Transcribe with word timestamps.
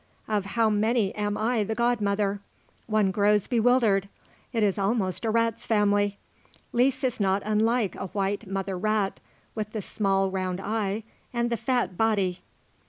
_of 0.35 0.47
how 0.57 0.67
many 0.67 1.13
am 1.13 1.37
I 1.37 1.63
the 1.63 1.75
god 1.75 2.01
mother? 2.01 2.39
One 2.87 3.11
grows 3.11 3.45
bewildered. 3.45 4.09
It 4.51 4.63
is 4.63 4.79
almost 4.79 5.25
a 5.25 5.29
rat's 5.29 5.67
family. 5.67 6.17
Lise 6.73 7.03
is 7.03 7.19
not 7.19 7.43
unlike 7.45 7.93
a 7.95 8.07
white 8.07 8.47
mother 8.47 8.79
rat, 8.79 9.19
with 9.53 9.73
the 9.73 9.81
small 9.83 10.31
round 10.31 10.59
eye 10.59 11.03
and 11.31 11.51
the 11.51 11.55
fat 11.55 11.97
body." 11.97 12.41